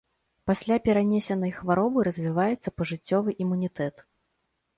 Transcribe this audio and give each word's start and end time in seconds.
Пасля 0.51 0.77
перанесенай 0.87 1.53
хваробы 1.57 1.99
развіваецца 2.07 2.69
пажыццёвы 2.83 3.37
імунітэт. 3.47 3.95